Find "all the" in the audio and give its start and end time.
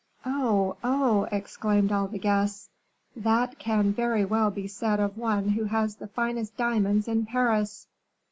1.91-2.17